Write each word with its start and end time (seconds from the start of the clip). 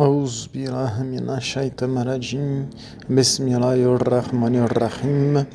أعوذ 0.00 0.54
بالله 0.54 1.02
من 1.02 1.26
الشيطان 1.30 1.98
الرجيم 1.98 2.70
بسم 3.10 3.44
الله 3.50 3.82
الرحمن 3.98 4.54
الرحيم 4.66 5.46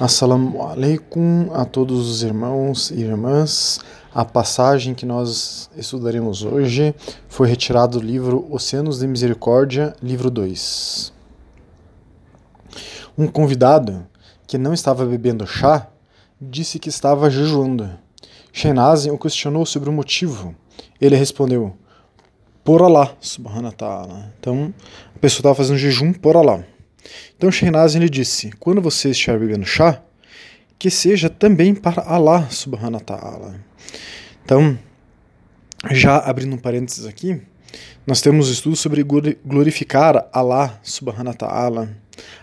Assalamu 0.00 0.62
alaikum 0.62 1.50
a 1.52 1.64
todos 1.64 2.08
os 2.08 2.22
irmãos 2.22 2.90
e 2.92 3.00
irmãs. 3.00 3.80
A 4.14 4.24
passagem 4.24 4.94
que 4.94 5.04
nós 5.04 5.68
estudaremos 5.76 6.44
hoje 6.44 6.94
foi 7.28 7.48
retirada 7.48 7.98
do 7.98 8.00
livro 8.00 8.46
Oceanos 8.48 9.00
de 9.00 9.08
Misericórdia, 9.08 9.96
livro 10.00 10.30
2. 10.30 11.12
Um 13.18 13.26
convidado 13.26 14.06
que 14.46 14.56
não 14.56 14.72
estava 14.72 15.04
bebendo 15.04 15.44
chá 15.46 15.88
disse 16.40 16.78
que 16.78 16.90
estava 16.90 17.28
jejuando. 17.28 17.90
Shenazin 18.52 19.10
o 19.10 19.18
questionou 19.18 19.66
sobre 19.66 19.90
o 19.90 19.92
motivo. 19.92 20.54
Ele 21.00 21.16
respondeu: 21.16 21.76
por 22.63 22.81
Allah, 22.81 23.15
subhanahu 23.19 23.65
wa 23.65 23.71
ta'ala. 23.71 24.33
Então, 24.39 24.73
a 25.15 25.19
pessoa 25.19 25.39
estava 25.39 25.55
fazendo 25.55 25.77
jejum 25.77 26.13
por 26.13 26.37
Allah. 26.37 26.65
Então, 27.35 27.51
Shehnazin 27.51 27.99
lhe 27.99 28.09
disse: 28.09 28.51
quando 28.59 28.81
você 28.81 29.09
estiver 29.09 29.37
bebendo 29.39 29.65
chá, 29.65 30.01
que 30.79 30.89
seja 30.89 31.29
também 31.29 31.75
para 31.75 32.01
Allah, 32.03 32.49
subhanahu 32.49 32.93
wa 32.93 32.99
ta'ala. 32.99 33.55
Então, 34.43 34.77
já 35.91 36.17
abrindo 36.17 36.55
um 36.55 36.57
parênteses 36.57 37.05
aqui, 37.05 37.41
nós 38.05 38.21
temos 38.21 38.49
estudos 38.49 38.79
sobre 38.79 39.03
glorificar 39.03 40.27
Allah, 40.31 40.79
subhanahu 40.83 41.27
wa 41.27 41.33
ta'ala, 41.33 41.89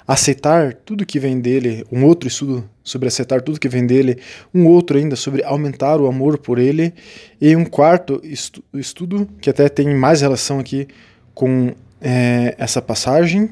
aceitar 0.06 0.74
tudo 0.74 1.06
que 1.06 1.20
vem 1.20 1.40
dele, 1.40 1.84
um 1.92 2.04
outro 2.04 2.28
estudo 2.28 2.68
sobre 2.82 3.08
aceitar 3.08 3.40
tudo 3.40 3.60
que 3.60 3.68
vem 3.68 3.86
dele, 3.86 4.18
um 4.52 4.66
outro 4.66 4.98
ainda 4.98 5.16
sobre 5.16 5.44
aumentar 5.44 6.00
o 6.00 6.06
amor 6.06 6.38
por 6.38 6.58
ele, 6.58 6.92
e 7.40 7.54
um 7.54 7.64
quarto 7.64 8.20
estu 8.24 8.62
estudo 8.74 9.28
que 9.40 9.50
até 9.50 9.68
tem 9.68 9.94
mais 9.94 10.20
relação 10.20 10.58
aqui 10.58 10.88
com 11.34 11.72
é, 12.00 12.54
essa 12.58 12.82
passagem, 12.82 13.50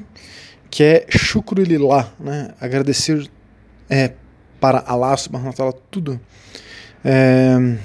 que 0.69 0.83
é 0.83 1.05
Shukrulillah, 1.09 2.13
né? 2.19 2.49
agradecer 2.59 3.29
é, 3.89 4.13
para 4.59 4.83
Allah 4.85 5.15
subhanahu 5.15 5.47
wa 5.47 5.53
ta'ala 5.53 5.73
tudo 5.89 6.19
é, 7.03 7.77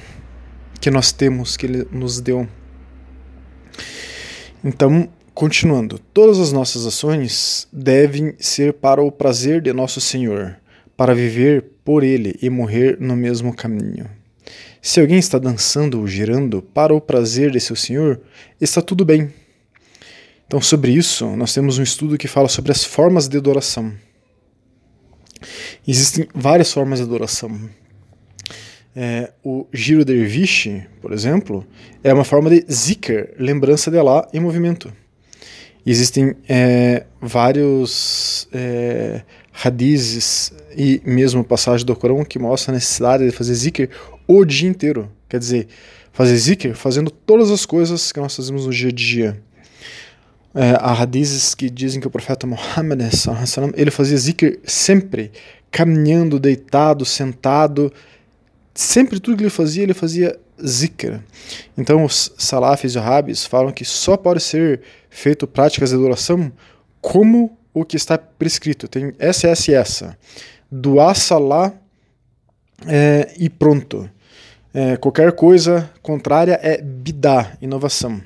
que 0.80 0.90
nós 0.90 1.12
temos, 1.12 1.56
que 1.56 1.66
Ele 1.66 1.88
nos 1.90 2.20
deu. 2.20 2.48
Então, 4.64 5.08
continuando, 5.34 5.98
todas 6.12 6.38
as 6.38 6.52
nossas 6.52 6.86
ações 6.86 7.68
devem 7.72 8.34
ser 8.38 8.74
para 8.74 9.02
o 9.02 9.12
prazer 9.12 9.60
de 9.60 9.72
nosso 9.72 10.00
Senhor, 10.00 10.56
para 10.96 11.14
viver 11.14 11.64
por 11.84 12.02
Ele 12.02 12.38
e 12.40 12.48
morrer 12.48 12.96
no 13.00 13.14
mesmo 13.14 13.54
caminho. 13.54 14.08
Se 14.80 15.00
alguém 15.00 15.18
está 15.18 15.38
dançando 15.38 15.98
ou 15.98 16.06
girando 16.06 16.60
para 16.60 16.94
o 16.94 17.00
prazer 17.00 17.50
de 17.50 17.60
seu 17.60 17.74
Senhor, 17.74 18.20
está 18.60 18.82
tudo 18.82 19.04
bem. 19.04 19.32
Então, 20.46 20.60
sobre 20.60 20.92
isso, 20.92 21.26
nós 21.36 21.54
temos 21.54 21.78
um 21.78 21.82
estudo 21.82 22.18
que 22.18 22.28
fala 22.28 22.48
sobre 22.48 22.70
as 22.70 22.84
formas 22.84 23.26
de 23.26 23.36
adoração. 23.36 23.92
Existem 25.86 26.28
várias 26.34 26.72
formas 26.72 26.98
de 26.98 27.04
adoração. 27.04 27.68
É, 28.96 29.32
o 29.42 29.66
giro 29.72 30.04
derviche, 30.04 30.86
por 31.00 31.12
exemplo, 31.12 31.66
é 32.02 32.14
uma 32.14 32.24
forma 32.24 32.48
de 32.48 32.64
zikr, 32.72 33.34
lembrança 33.38 33.90
de 33.90 33.98
Allah 33.98 34.28
em 34.32 34.38
movimento. 34.38 34.92
Existem 35.84 36.34
é, 36.48 37.04
vários 37.20 38.48
é, 38.52 39.22
hadizes 39.64 40.52
e 40.76 41.02
mesmo 41.04 41.44
passagem 41.44 41.84
do 41.84 41.94
Corão 41.94 42.24
que 42.24 42.38
mostra 42.38 42.72
a 42.72 42.74
necessidade 42.74 43.24
de 43.24 43.32
fazer 43.32 43.54
zikr 43.54 43.90
o 44.26 44.44
dia 44.44 44.68
inteiro. 44.68 45.10
Quer 45.28 45.38
dizer, 45.38 45.68
fazer 46.12 46.36
zikr 46.36 46.74
fazendo 46.74 47.10
todas 47.10 47.50
as 47.50 47.66
coisas 47.66 48.12
que 48.12 48.20
nós 48.20 48.34
fazemos 48.34 48.64
no 48.64 48.72
dia 48.72 48.88
a 48.88 48.92
dia. 48.92 49.42
É, 50.54 50.70
há 50.78 51.02
hadizes 51.02 51.52
que 51.52 51.68
dizem 51.68 52.00
que 52.00 52.06
o 52.06 52.10
profeta 52.10 52.46
Muhammad 52.46 53.00
ele 53.76 53.90
fazia 53.90 54.16
zikr 54.16 54.60
sempre, 54.62 55.32
caminhando, 55.68 56.38
deitado, 56.38 57.04
sentado, 57.04 57.92
sempre 58.74 59.20
tudo 59.20 59.36
que 59.36 59.44
ele 59.44 59.50
fazia, 59.50 59.82
ele 59.82 59.94
fazia 59.94 60.38
zikr. 60.64 61.20
Então 61.76 62.04
os 62.04 62.32
salafis 62.36 62.94
e 62.94 62.98
wahhabis 62.98 63.46
falam 63.46 63.72
que 63.72 63.84
só 63.84 64.16
pode 64.16 64.40
ser 64.40 64.82
feito 65.08 65.46
práticas 65.46 65.90
de 65.90 65.96
adoração 65.96 66.52
como 67.00 67.56
o 67.72 67.84
que 67.84 67.96
está 67.96 68.18
prescrito. 68.18 68.88
Tem 68.88 69.12
essa, 69.18 69.48
essa 69.48 69.70
e 69.70 69.74
essa. 69.74 70.18
Doar 70.70 71.14
salá 71.14 71.72
é, 72.86 73.32
e 73.38 73.48
pronto. 73.48 74.10
É, 74.72 74.96
qualquer 74.96 75.32
coisa 75.32 75.90
contrária 76.02 76.58
é 76.62 76.80
bidá, 76.82 77.56
inovação. 77.62 78.20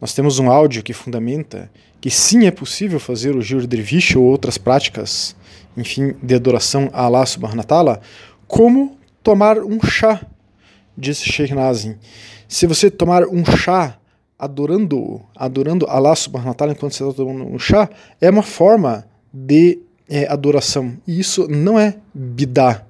Nós 0.00 0.12
temos 0.12 0.38
um 0.38 0.50
áudio 0.50 0.82
que 0.82 0.92
fundamenta 0.92 1.70
que 2.00 2.10
sim 2.10 2.46
é 2.46 2.50
possível 2.50 3.00
fazer 3.00 3.34
o 3.34 3.42
giro 3.42 3.66
derviche 3.66 4.16
ou 4.16 4.24
outras 4.24 4.58
práticas, 4.58 5.36
enfim, 5.76 6.14
de 6.22 6.34
adoração 6.34 6.88
a 6.92 7.04
Allah 7.04 7.26
subhanahu 7.26 7.58
wa 7.58 7.64
ta'ala, 7.64 8.00
como 8.46 8.97
tomar 9.28 9.58
um 9.58 9.78
chá, 9.82 10.22
disse 10.96 11.30
Sheikh 11.30 11.54
Nazim. 11.54 11.96
Se 12.48 12.66
você 12.66 12.90
tomar 12.90 13.24
um 13.24 13.44
chá 13.44 13.98
adorando, 14.38 15.20
adorando 15.36 15.84
Allah 15.86 16.16
subhanahu 16.16 16.48
wa 16.48 16.54
ta'ala 16.54 16.72
enquanto 16.72 16.94
você 16.94 17.04
está 17.04 17.14
tomando 17.14 17.44
um 17.44 17.58
chá, 17.58 17.90
é 18.22 18.30
uma 18.30 18.42
forma 18.42 19.06
de 19.30 19.80
é, 20.08 20.26
adoração. 20.28 20.96
E 21.06 21.20
isso 21.20 21.46
não 21.46 21.78
é 21.78 21.98
bidá. 22.14 22.86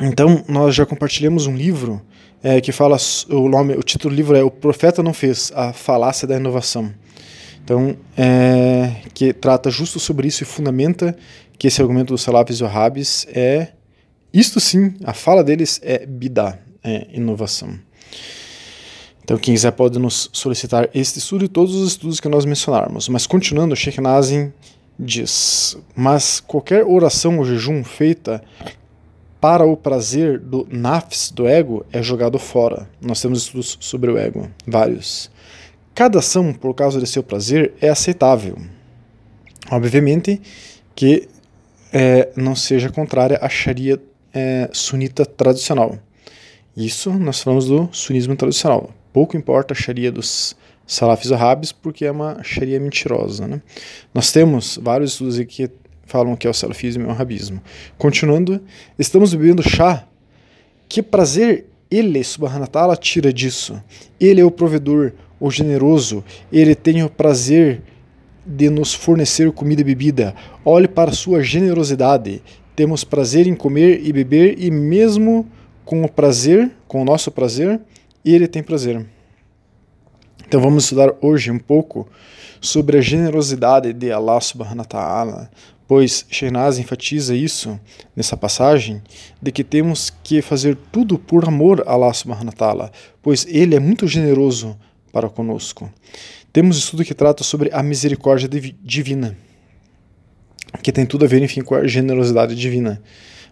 Então, 0.00 0.44
nós 0.46 0.72
já 0.72 0.86
compartilhamos 0.86 1.48
um 1.48 1.56
livro 1.56 2.00
é, 2.40 2.60
que 2.60 2.70
fala 2.70 2.96
o 3.28 3.48
nome, 3.48 3.74
o 3.74 3.82
título 3.82 4.14
do 4.14 4.16
livro 4.16 4.36
é 4.36 4.44
O 4.44 4.52
Profeta 4.52 5.02
Não 5.02 5.12
Fez, 5.12 5.50
a 5.52 5.72
Falácia 5.72 6.28
da 6.28 6.36
Inovação. 6.36 6.94
Então, 7.64 7.96
é, 8.16 9.02
que 9.14 9.32
trata 9.32 9.68
justo 9.68 9.98
sobre 9.98 10.28
isso 10.28 10.44
e 10.44 10.46
fundamenta 10.46 11.16
que 11.58 11.66
esse 11.66 11.82
argumento 11.82 12.12
dos 12.14 12.22
salafis 12.22 12.60
e 12.60 12.62
wahhabis 12.62 13.26
é, 13.34 13.72
isto 14.32 14.60
sim, 14.60 14.94
a 15.04 15.12
fala 15.12 15.42
deles 15.42 15.80
é 15.82 16.06
bidá, 16.06 16.58
é 16.82 17.08
inovação. 17.12 17.78
Então, 19.22 19.38
quem 19.38 19.54
quiser 19.54 19.70
pode 19.72 19.98
nos 19.98 20.28
solicitar 20.32 20.88
este 20.92 21.18
estudo 21.18 21.44
e 21.44 21.48
todos 21.48 21.74
os 21.74 21.92
estudos 21.92 22.18
que 22.18 22.28
nós 22.28 22.44
mencionarmos. 22.44 23.08
Mas 23.08 23.26
continuando, 23.26 23.76
Sheikh 23.76 24.00
Nazim 24.00 24.52
diz: 24.98 25.76
Mas 25.94 26.40
qualquer 26.40 26.84
oração 26.84 27.38
ou 27.38 27.44
jejum 27.44 27.84
feita 27.84 28.42
para 29.40 29.64
o 29.64 29.76
prazer 29.76 30.38
do 30.38 30.66
nafs, 30.70 31.30
do 31.30 31.46
ego, 31.46 31.86
é 31.92 32.02
jogado 32.02 32.38
fora. 32.38 32.88
Nós 33.00 33.22
temos 33.22 33.42
estudos 33.42 33.78
sobre 33.80 34.10
o 34.10 34.18
ego, 34.18 34.50
vários. 34.66 35.30
Cada 35.94 36.18
ação, 36.18 36.52
por 36.52 36.74
causa 36.74 37.00
de 37.00 37.06
seu 37.06 37.22
prazer, 37.22 37.72
é 37.80 37.88
aceitável. 37.88 38.56
Obviamente 39.70 40.40
que 40.94 41.28
é, 41.92 42.30
não 42.36 42.54
seja 42.54 42.90
contrária 42.90 43.38
à 43.40 43.48
Sharia 43.48 44.00
é, 44.32 44.68
sunita 44.72 45.24
tradicional. 45.24 45.98
Isso 46.76 47.10
nós 47.12 47.42
falamos 47.42 47.66
do 47.66 47.88
sunismo 47.92 48.36
tradicional. 48.36 48.90
Pouco 49.12 49.36
importa 49.36 49.74
a 49.74 49.76
Sharia 49.76 50.12
dos 50.12 50.56
salafis 50.86 51.32
árabes, 51.32 51.72
porque 51.72 52.04
é 52.04 52.10
uma 52.10 52.42
Sharia 52.42 52.78
mentirosa. 52.80 53.46
Né? 53.46 53.60
Nós 54.14 54.32
temos 54.32 54.78
vários 54.80 55.12
estudos 55.12 55.38
aqui 55.38 55.68
que 55.68 55.74
falam 56.06 56.36
que 56.36 56.46
é 56.46 56.50
o 56.50 56.54
salafismo 56.54 57.04
e 57.04 57.06
o 57.06 57.12
rabismo. 57.12 57.60
Continuando, 57.96 58.60
estamos 58.98 59.34
bebendo 59.34 59.62
chá. 59.62 60.06
Que 60.88 61.02
prazer 61.02 61.66
ele, 61.90 62.22
ta'ala, 62.70 62.96
tira 62.96 63.32
disso. 63.32 63.80
Ele 64.18 64.40
é 64.40 64.44
o 64.44 64.50
provedor, 64.50 65.12
o 65.38 65.50
generoso. 65.50 66.24
Ele 66.52 66.74
tem 66.74 67.02
o 67.02 67.10
prazer 67.10 67.82
de 68.46 68.70
nos 68.70 68.94
fornecer 68.94 69.50
comida 69.52 69.80
e 69.80 69.84
bebida. 69.84 70.34
Olhe 70.64 70.88
para 70.88 71.12
sua 71.12 71.42
generosidade. 71.42 72.42
Temos 72.80 73.04
prazer 73.04 73.46
em 73.46 73.54
comer 73.54 74.00
e 74.02 74.10
beber 74.10 74.58
e 74.58 74.70
mesmo 74.70 75.46
com 75.84 76.02
o 76.02 76.08
prazer, 76.08 76.70
com 76.88 77.02
o 77.02 77.04
nosso 77.04 77.30
prazer, 77.30 77.78
ele 78.24 78.48
tem 78.48 78.62
prazer. 78.62 79.04
Então 80.48 80.62
vamos 80.62 80.84
estudar 80.84 81.12
hoje 81.20 81.50
um 81.50 81.58
pouco 81.58 82.08
sobre 82.58 82.96
a 82.96 83.02
generosidade 83.02 83.92
de 83.92 84.10
Allah 84.10 84.40
subhanahu 84.40 84.78
wa 84.78 84.84
ta'ala, 84.86 85.50
pois 85.86 86.24
Shenaz 86.30 86.78
enfatiza 86.78 87.36
isso 87.36 87.78
nessa 88.16 88.34
passagem, 88.34 89.02
de 89.42 89.52
que 89.52 89.62
temos 89.62 90.08
que 90.24 90.40
fazer 90.40 90.74
tudo 90.90 91.18
por 91.18 91.46
amor 91.46 91.84
a 91.86 91.92
Allah 91.92 92.14
subhanahu 92.14 92.46
wa 92.46 92.52
ta'ala, 92.52 92.92
pois 93.20 93.46
Ele 93.46 93.74
é 93.74 93.78
muito 93.78 94.06
generoso 94.06 94.74
para 95.12 95.28
conosco. 95.28 95.92
Temos 96.50 96.78
estudo 96.78 97.04
que 97.04 97.12
trata 97.12 97.44
sobre 97.44 97.68
a 97.74 97.82
misericórdia 97.82 98.48
divina, 98.82 99.36
que 100.82 100.92
tem 100.92 101.06
tudo 101.06 101.24
a 101.24 101.28
ver, 101.28 101.42
enfim, 101.42 101.62
com 101.62 101.74
a 101.74 101.86
generosidade 101.86 102.54
divina. 102.54 103.02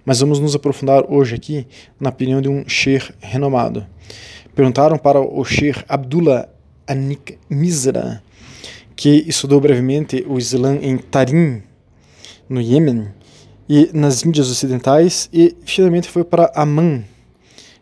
Mas 0.04 0.20
vamos 0.20 0.40
nos 0.40 0.54
aprofundar 0.54 1.04
hoje 1.08 1.34
aqui 1.34 1.66
na 2.00 2.10
opinião 2.10 2.40
de 2.40 2.48
um 2.48 2.66
sheikh 2.68 3.12
renomado. 3.20 3.86
Perguntaram 4.54 4.98
para 4.98 5.20
o 5.20 5.44
sheikh 5.44 5.84
Abdullah 5.88 6.48
Anik 6.86 7.38
Misra, 7.48 8.22
que 8.96 9.24
estudou 9.28 9.60
brevemente 9.60 10.24
o 10.26 10.38
Islã 10.38 10.76
em 10.80 10.96
Tarim, 10.96 11.62
no 12.48 12.60
Iêmen 12.60 13.08
e 13.68 13.90
nas 13.92 14.24
Índias 14.24 14.50
Ocidentais 14.50 15.28
e 15.32 15.54
finalmente 15.64 16.08
foi 16.08 16.24
para 16.24 16.50
Amman, 16.56 17.04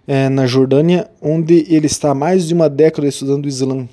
é, 0.06 0.28
na 0.28 0.46
Jordânia, 0.46 1.08
onde 1.22 1.64
ele 1.72 1.86
está 1.86 2.10
há 2.10 2.14
mais 2.14 2.48
de 2.48 2.54
uma 2.54 2.68
década 2.68 3.06
estudando 3.06 3.46
o 3.46 3.48
Islã. 3.48 3.88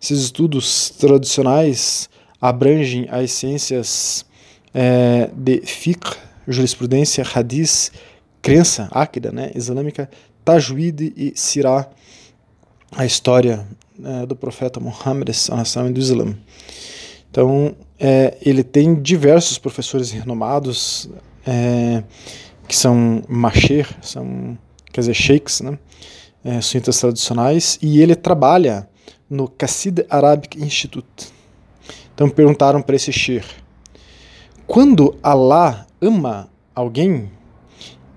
Esses 0.00 0.20
estudos 0.20 0.90
tradicionais 0.90 2.08
abrangem 2.40 3.06
as 3.10 3.32
ciências 3.32 4.24
é, 4.74 5.30
de 5.34 5.60
fiqh, 5.62 6.16
jurisprudência, 6.46 7.24
hadith, 7.34 7.90
crença 8.42 8.88
áquida, 8.90 9.30
né, 9.30 9.50
islâmica, 9.54 10.08
tajwid 10.44 11.12
e 11.16 11.32
sirah, 11.36 11.88
a 12.92 13.04
história 13.04 13.66
é, 14.02 14.26
do 14.26 14.34
profeta 14.34 14.80
Muhammad 14.80 15.28
do 15.92 16.00
Islã. 16.00 16.36
Então, 17.30 17.76
é, 17.98 18.36
ele 18.42 18.64
tem 18.64 19.00
diversos 19.00 19.58
professores 19.58 20.10
renomados 20.10 21.08
é, 21.46 22.02
que 22.66 22.76
são 22.76 23.22
masher, 23.28 23.86
são, 24.00 24.58
quer 24.92 25.02
dizer, 25.02 25.14
sheikhs, 25.14 25.60
né, 25.60 25.78
é, 26.44 26.60
tradicionais, 26.92 27.78
e 27.82 28.00
ele 28.00 28.16
trabalha 28.16 28.88
no 29.28 29.48
Qasid 29.48 30.04
Arabic 30.08 30.58
Institute. 30.60 31.28
Então 32.14 32.28
perguntaram 32.28 32.82
para 32.82 32.96
esse 32.96 33.12
sheikh, 33.12 33.46
quando 34.70 35.16
Allah 35.20 35.84
ama 36.00 36.48
alguém, 36.72 37.28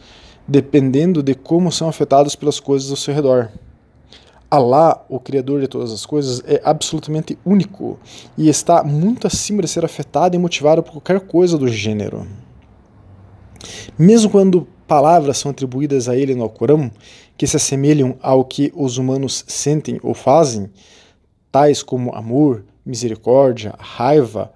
dependendo 0.47 1.23
de 1.23 1.33
como 1.33 1.71
são 1.71 1.89
afetados 1.89 2.35
pelas 2.35 2.59
coisas 2.59 2.91
ao 2.91 2.97
seu 2.97 3.13
redor. 3.13 3.49
Allah, 4.49 5.05
o 5.07 5.17
Criador 5.17 5.61
de 5.61 5.67
todas 5.67 5.93
as 5.93 6.05
coisas, 6.05 6.43
é 6.45 6.61
absolutamente 6.63 7.38
único 7.45 7.97
e 8.38 8.49
está 8.49 8.83
muito 8.83 9.25
acima 9.25 9.61
de 9.61 9.67
ser 9.69 9.85
afetado 9.85 10.35
e 10.35 10.39
motivado 10.39 10.83
por 10.83 10.91
qualquer 10.91 11.21
coisa 11.21 11.57
do 11.57 11.69
gênero. 11.69 12.27
Mesmo 13.97 14.29
quando 14.29 14.67
palavras 14.85 15.38
são 15.38 15.51
atribuídas 15.51 16.09
a 16.09 16.17
ele 16.17 16.35
no 16.35 16.43
Alcorão, 16.43 16.91
que 17.38 17.47
se 17.47 17.55
assemelham 17.55 18.17
ao 18.21 18.43
que 18.43 18.73
os 18.75 18.97
humanos 18.97 19.45
sentem 19.47 19.99
ou 20.03 20.13
fazem, 20.13 20.69
tais 21.49 21.81
como 21.81 22.13
amor, 22.13 22.65
misericórdia, 22.85 23.73
raiva, 23.79 24.51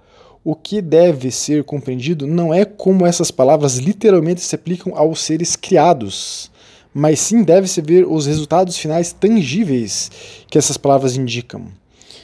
o 0.46 0.56
que 0.56 0.80
deve 0.80 1.32
ser 1.32 1.64
compreendido 1.64 2.28
não 2.28 2.54
é 2.54 2.64
como 2.64 3.04
essas 3.04 3.32
palavras 3.32 3.78
literalmente 3.78 4.42
se 4.42 4.54
aplicam 4.54 4.96
aos 4.96 5.20
seres 5.22 5.56
criados, 5.56 6.52
mas 6.94 7.20
sim 7.20 7.42
deve-se 7.42 7.82
ver 7.82 8.06
os 8.08 8.28
resultados 8.28 8.78
finais 8.78 9.12
tangíveis 9.12 10.12
que 10.48 10.60
essas 10.60 10.78
palavras 10.78 11.18
indicam. 11.18 11.66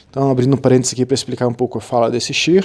Então, 0.08 0.30
abrindo 0.30 0.54
um 0.54 0.58
parênteses 0.58 0.92
aqui 0.92 1.04
para 1.04 1.16
explicar 1.16 1.48
um 1.48 1.52
pouco 1.52 1.78
a 1.78 1.80
fala 1.80 2.08
desse 2.08 2.32
Shir, 2.32 2.64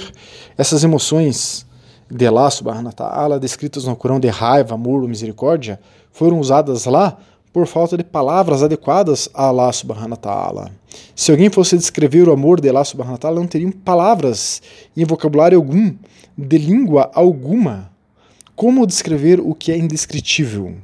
essas 0.56 0.84
emoções 0.84 1.66
de 2.08 2.24
Allah 2.24 2.50
subhanahu 2.50 3.40
descritas 3.40 3.84
no 3.84 3.96
Corão 3.96 4.20
de 4.20 4.28
raiva, 4.28 4.76
amor 4.76 5.08
misericórdia, 5.08 5.80
foram 6.12 6.38
usadas 6.38 6.84
lá 6.84 7.18
por 7.52 7.66
falta 7.66 7.96
de 7.96 8.04
palavras 8.04 8.62
adequadas 8.62 9.28
a 9.32 9.44
Allah 9.44 9.72
subhanahu 9.72 10.10
wa 10.10 10.16
ta'ala. 10.16 10.70
Se 11.14 11.30
alguém 11.30 11.50
fosse 11.50 11.76
descrever 11.76 12.28
o 12.28 12.32
amor 12.32 12.60
de 12.60 12.68
Allah 12.68 12.84
subhanahu 12.84 13.12
wa 13.12 13.18
ta'ala, 13.18 13.40
não 13.40 13.46
teriam 13.46 13.70
palavras 13.70 14.62
em 14.96 15.04
vocabulário 15.04 15.58
algum, 15.58 15.94
de 16.36 16.58
língua 16.58 17.10
alguma. 17.14 17.90
Como 18.54 18.86
descrever 18.86 19.40
o 19.40 19.54
que 19.54 19.72
é 19.72 19.76
indescritível? 19.76 20.76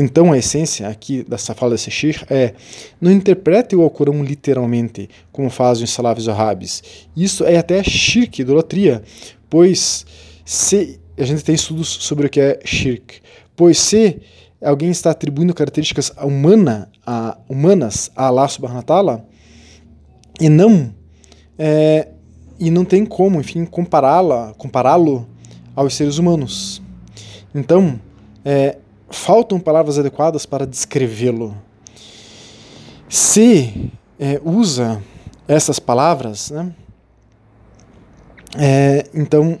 Então 0.00 0.32
a 0.32 0.38
essência 0.38 0.86
aqui 0.86 1.24
dessa 1.28 1.54
fala 1.54 1.72
desse 1.72 1.90
Sheikh 1.90 2.24
é 2.30 2.54
não 3.00 3.10
interprete 3.10 3.74
o 3.74 3.82
Alcorão 3.82 4.22
literalmente, 4.22 5.10
como 5.32 5.50
fazem 5.50 5.82
os 5.82 5.90
salafis 5.90 6.28
árabes. 6.28 6.82
Isso 7.16 7.44
é 7.44 7.56
até 7.56 7.82
shirk, 7.82 8.40
idolatria, 8.40 9.02
pois 9.50 10.06
se 10.44 11.00
a 11.18 11.24
gente 11.24 11.42
tem 11.42 11.56
estudos 11.56 11.88
sobre 11.88 12.26
o 12.26 12.30
que 12.30 12.40
é 12.40 12.60
shirk, 12.64 13.20
pois 13.56 13.76
se 13.76 14.20
alguém 14.62 14.90
está 14.90 15.10
atribuindo 15.10 15.54
características 15.54 16.12
humana, 16.22 16.90
a, 17.06 17.36
humanas 17.48 18.10
a 18.16 18.26
Allah 18.26 18.48
subhanahu 18.48 18.78
wa 18.78 18.82
ta'ala 18.82 19.24
e 20.40 20.48
não 20.48 20.94
é, 21.58 22.08
e 22.58 22.70
não 22.70 22.84
tem 22.84 23.04
como, 23.06 23.40
enfim, 23.40 23.64
compará-la, 23.64 24.52
compará-lo 24.58 25.28
aos 25.74 25.94
seres 25.94 26.18
humanos. 26.18 26.82
Então, 27.54 28.00
é, 28.44 28.78
faltam 29.08 29.60
palavras 29.60 29.98
adequadas 29.98 30.44
para 30.44 30.66
descrevê-lo. 30.66 31.56
Se 33.08 33.90
é, 34.18 34.40
usa 34.44 35.02
essas 35.46 35.78
palavras, 35.78 36.50
né, 36.50 36.72
é, 38.56 39.06
então, 39.14 39.58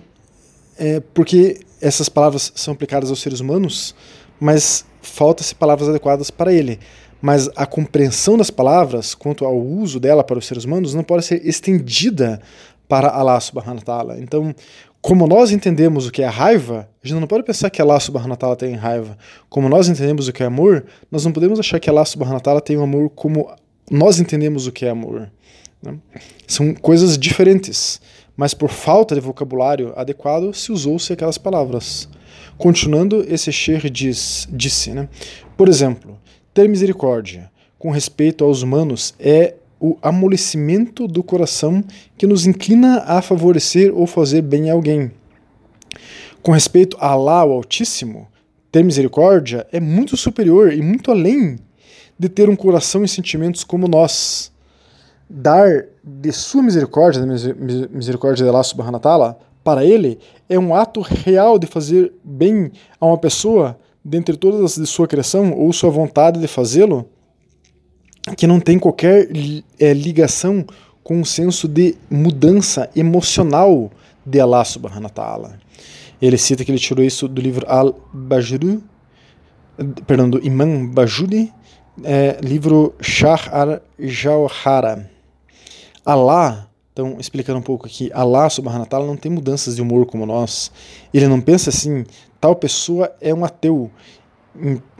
é, 0.76 1.00
porque 1.00 1.60
essas 1.80 2.08
palavras 2.08 2.52
são 2.54 2.74
aplicadas 2.74 3.10
aos 3.10 3.20
seres 3.20 3.40
humanos, 3.40 3.94
mas 4.40 4.84
falta-se 5.08 5.54
palavras 5.54 5.88
adequadas 5.88 6.30
para 6.30 6.52
ele. 6.52 6.78
Mas 7.20 7.50
a 7.56 7.66
compreensão 7.66 8.38
das 8.38 8.50
palavras 8.50 9.14
quanto 9.14 9.44
ao 9.44 9.58
uso 9.58 9.98
dela 9.98 10.22
para 10.22 10.38
os 10.38 10.46
seres 10.46 10.64
humanos 10.64 10.94
não 10.94 11.02
pode 11.02 11.24
ser 11.24 11.44
estendida 11.44 12.40
para 12.88 13.08
Allah 13.08 13.40
subhanahu 13.40 13.78
wa 13.78 13.84
ta'ala. 13.84 14.20
Então, 14.20 14.54
como 15.00 15.26
nós 15.26 15.50
entendemos 15.52 16.06
o 16.06 16.10
que 16.10 16.22
é 16.22 16.26
raiva, 16.26 16.88
a 17.02 17.06
gente 17.06 17.20
não 17.20 17.26
pode 17.26 17.44
pensar 17.44 17.70
que 17.70 17.82
Allah 17.82 18.00
subhanahu 18.00 18.30
wa 18.30 18.36
ta'ala 18.36 18.56
tem 18.56 18.74
raiva. 18.74 19.16
Como 19.48 19.68
nós 19.68 19.88
entendemos 19.88 20.28
o 20.28 20.32
que 20.32 20.42
é 20.42 20.46
amor, 20.46 20.84
nós 21.10 21.24
não 21.24 21.32
podemos 21.32 21.58
achar 21.58 21.78
que 21.78 21.90
Allah 21.90 22.04
subhanahu 22.04 22.34
wa 22.34 22.40
ta'ala 22.40 22.60
tem 22.60 22.76
amor 22.80 23.10
como 23.10 23.50
nós 23.90 24.18
entendemos 24.18 24.66
o 24.66 24.72
que 24.72 24.86
é 24.86 24.90
amor. 24.90 25.30
Né? 25.82 25.96
São 26.46 26.74
coisas 26.74 27.18
diferentes, 27.18 28.00
mas 28.36 28.54
por 28.54 28.70
falta 28.70 29.14
de 29.14 29.20
vocabulário 29.20 29.92
adequado 29.96 30.52
se 30.52 30.72
usou-se 30.72 31.12
aquelas 31.12 31.38
palavras. 31.38 32.08
Continuando, 32.58 33.24
esse 33.28 33.52
Sher 33.52 33.88
diz, 33.88 34.48
disse, 34.50 34.90
né? 34.90 35.08
por 35.56 35.68
exemplo, 35.68 36.18
ter 36.52 36.68
misericórdia 36.68 37.50
com 37.78 37.90
respeito 37.90 38.44
aos 38.44 38.62
humanos 38.62 39.14
é 39.18 39.54
o 39.80 39.96
amolecimento 40.02 41.06
do 41.06 41.22
coração 41.22 41.84
que 42.16 42.26
nos 42.26 42.46
inclina 42.46 43.04
a 43.06 43.22
favorecer 43.22 43.96
ou 43.96 44.08
fazer 44.08 44.42
bem 44.42 44.68
a 44.68 44.72
alguém. 44.72 45.12
Com 46.42 46.50
respeito 46.50 46.96
a 47.00 47.10
Allah, 47.10 47.44
o 47.44 47.52
Altíssimo, 47.52 48.26
ter 48.72 48.82
misericórdia 48.82 49.64
é 49.70 49.78
muito 49.78 50.16
superior 50.16 50.72
e 50.72 50.82
muito 50.82 51.12
além 51.12 51.60
de 52.18 52.28
ter 52.28 52.48
um 52.48 52.56
coração 52.56 53.04
e 53.04 53.08
sentimentos 53.08 53.62
como 53.62 53.86
nós. 53.86 54.50
Dar 55.30 55.84
de 56.02 56.32
sua 56.32 56.62
misericórdia, 56.62 57.20
da 57.20 57.26
misericórdia 57.90 58.44
de 58.44 58.48
Allah 58.48 58.64
subhanahu 58.64 58.94
wa 58.94 59.00
ta'ala, 59.00 59.38
para 59.68 59.84
ele 59.84 60.18
é 60.48 60.58
um 60.58 60.74
ato 60.74 61.02
real 61.02 61.58
de 61.58 61.66
fazer 61.66 62.14
bem 62.24 62.72
a 62.98 63.04
uma 63.04 63.18
pessoa 63.18 63.78
dentre 64.02 64.34
todas 64.34 64.62
as 64.62 64.76
de 64.76 64.86
sua 64.86 65.06
criação 65.06 65.52
ou 65.52 65.70
sua 65.74 65.90
vontade 65.90 66.40
de 66.40 66.48
fazê-lo 66.48 67.06
que 68.34 68.46
não 68.46 68.60
tem 68.60 68.78
qualquer 68.78 69.28
é, 69.78 69.92
ligação 69.92 70.64
com 71.04 71.18
um 71.18 71.24
senso 71.24 71.68
de 71.68 71.96
mudança 72.10 72.88
emocional 72.96 73.90
de 74.24 74.40
Allah 74.40 74.64
subhanahu 74.64 75.02
wa 75.02 75.10
ta'ala. 75.10 75.58
Ele 76.20 76.38
cita 76.38 76.64
que 76.64 76.70
ele 76.70 76.78
tirou 76.78 77.04
isso 77.04 77.28
do 77.28 77.38
livro 77.38 77.66
Al-Bajru, 77.68 78.82
perdão, 80.06 80.30
do 80.30 80.42
Imam 80.42 80.86
Bajuri, 80.86 81.52
é, 82.04 82.38
livro 82.42 82.94
Shah 83.02 83.50
al-Jawhara. 83.52 85.10
Allah, 86.06 86.67
então 86.98 87.16
explicando 87.20 87.60
um 87.60 87.62
pouco 87.62 87.86
aqui, 87.86 88.10
Allah 88.12 88.50
subhanahu 88.50 88.80
wa 88.80 88.86
ta'ala 88.86 89.06
não 89.06 89.16
tem 89.16 89.30
mudanças 89.30 89.76
de 89.76 89.82
humor 89.82 90.04
como 90.04 90.26
nós. 90.26 90.72
Ele 91.14 91.28
não 91.28 91.40
pensa 91.40 91.70
assim, 91.70 92.04
tal 92.40 92.56
pessoa 92.56 93.14
é 93.20 93.32
um 93.32 93.44
ateu, 93.44 93.88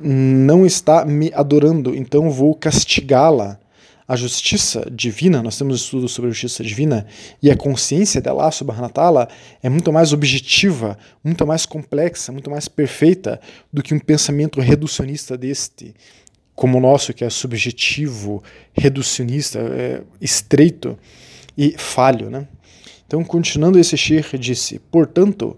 não 0.00 0.64
está 0.64 1.04
me 1.04 1.32
adorando, 1.34 1.96
então 1.96 2.30
vou 2.30 2.54
castigá-la 2.54 3.58
a 4.06 4.14
justiça 4.14 4.88
divina, 4.92 5.42
nós 5.42 5.58
temos 5.58 5.82
estudos 5.82 6.12
sobre 6.12 6.30
a 6.30 6.32
justiça 6.32 6.62
divina, 6.62 7.04
e 7.42 7.50
a 7.50 7.56
consciência 7.56 8.22
de 8.22 8.28
Allah 8.28 8.52
subhanahu 8.52 8.84
wa 8.84 8.90
ta'ala 8.90 9.28
é 9.60 9.68
muito 9.68 9.92
mais 9.92 10.12
objetiva, 10.12 10.96
muito 11.22 11.44
mais 11.44 11.66
complexa, 11.66 12.30
muito 12.30 12.48
mais 12.48 12.68
perfeita 12.68 13.40
do 13.72 13.82
que 13.82 13.92
um 13.92 13.98
pensamento 13.98 14.60
reducionista 14.60 15.36
deste, 15.36 15.94
como 16.54 16.78
o 16.78 16.80
nosso, 16.80 17.12
que 17.12 17.24
é 17.24 17.28
subjetivo, 17.28 18.40
reducionista, 18.72 19.58
é, 19.58 20.02
estreito 20.20 20.96
e 21.58 21.74
falho. 21.76 22.30
Né? 22.30 22.46
Então, 23.04 23.24
continuando 23.24 23.78
esse 23.80 23.96
Sheikh 23.96 24.38
disse, 24.38 24.78
portanto, 24.78 25.56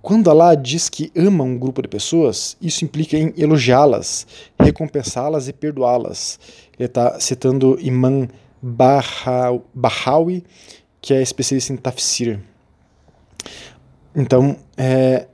quando 0.00 0.30
Allah 0.30 0.56
diz 0.56 0.88
que 0.88 1.12
ama 1.14 1.44
um 1.44 1.58
grupo 1.58 1.82
de 1.82 1.88
pessoas, 1.88 2.56
isso 2.60 2.84
implica 2.84 3.16
em 3.16 3.32
elogiá-las, 3.36 4.26
recompensá-las 4.58 5.46
e 5.46 5.52
perdoá-las. 5.52 6.40
Ele 6.78 6.86
está 6.86 7.20
citando 7.20 7.78
Imam 7.80 8.26
Bahawi, 8.60 10.42
que 11.00 11.12
é 11.12 11.20
especialista 11.20 11.72
em 11.72 11.76
tafsir. 11.76 12.40
Então, 14.14 14.56
é, 14.76 15.26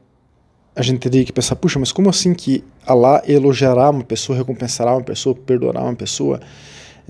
a 0.75 0.83
gente 0.83 1.01
teria 1.01 1.25
que 1.25 1.33
pensar, 1.33 1.57
puxa, 1.57 1.79
mas 1.79 1.91
como 1.91 2.11
assim 2.11 2.35
que 2.35 2.63
Allah 2.87 3.23
elogiará 3.27 3.91
uma 3.91 4.05
pessoa, 4.05 4.37
recompensará 4.37 4.93
uma 4.93 5.03
pessoa, 5.03 5.35
perdoará 5.35 5.83
uma 5.83 5.95
pessoa? 5.95 6.41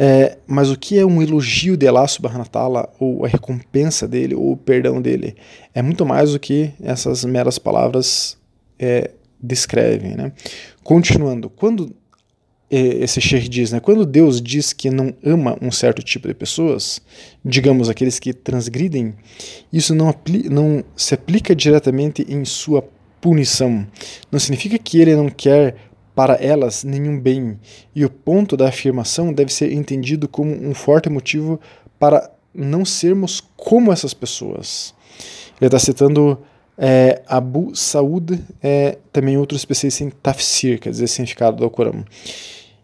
É, 0.00 0.38
mas 0.46 0.70
o 0.70 0.78
que 0.78 0.96
é 0.96 1.04
um 1.04 1.20
elogio 1.20 1.76
de 1.76 1.88
Allah 1.88 2.06
subhanahu 2.06 2.42
wa 2.42 2.46
ta'ala, 2.46 2.88
ou 3.00 3.24
a 3.24 3.28
recompensa 3.28 4.06
dele, 4.06 4.34
ou 4.34 4.52
o 4.52 4.56
perdão 4.56 5.02
dele? 5.02 5.34
É 5.74 5.82
muito 5.82 6.06
mais 6.06 6.32
do 6.32 6.38
que 6.38 6.72
essas 6.80 7.24
meras 7.24 7.58
palavras 7.58 8.38
é, 8.78 9.10
descrevem. 9.42 10.14
Né? 10.14 10.32
Continuando, 10.84 11.50
quando 11.50 11.92
é, 12.70 12.78
esse 12.78 13.20
Sheikh 13.20 13.48
diz, 13.48 13.72
né, 13.72 13.80
quando 13.80 14.06
Deus 14.06 14.40
diz 14.40 14.72
que 14.72 14.90
não 14.90 15.12
ama 15.24 15.58
um 15.60 15.70
certo 15.70 16.02
tipo 16.02 16.28
de 16.28 16.34
pessoas, 16.34 17.00
digamos 17.44 17.88
aqueles 17.88 18.18
que 18.18 18.32
transgridem, 18.32 19.14
isso 19.72 19.94
não, 19.94 20.14
não 20.50 20.84
se 20.94 21.14
aplica 21.14 21.56
diretamente 21.56 22.24
em 22.28 22.44
sua 22.44 22.86
punição. 23.20 23.86
Não 24.30 24.38
significa 24.38 24.78
que 24.78 25.00
ele 25.00 25.16
não 25.16 25.28
quer 25.28 25.74
para 26.18 26.34
elas 26.34 26.82
nenhum 26.82 27.16
bem, 27.16 27.60
e 27.94 28.04
o 28.04 28.10
ponto 28.10 28.56
da 28.56 28.66
afirmação 28.66 29.32
deve 29.32 29.52
ser 29.52 29.72
entendido 29.72 30.26
como 30.26 30.50
um 30.50 30.74
forte 30.74 31.08
motivo 31.08 31.60
para 31.96 32.28
não 32.52 32.84
sermos 32.84 33.40
como 33.56 33.92
essas 33.92 34.12
pessoas. 34.12 34.92
Ele 35.60 35.68
está 35.68 35.78
citando 35.78 36.36
é, 36.76 37.22
Abu 37.24 37.70
Saud, 37.72 38.36
é, 38.60 38.98
também 39.12 39.36
outro 39.36 39.56
especialista 39.56 40.02
em 40.02 40.10
tafsir, 40.10 40.80
quer 40.80 40.90
dizer, 40.90 41.06
significado 41.06 41.58
do 41.58 41.62
Alcorão. 41.62 42.04